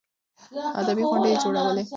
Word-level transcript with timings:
ادبي 0.79 1.03
غونډې 1.09 1.29
يې 1.33 1.37
جوړولې. 1.43 1.83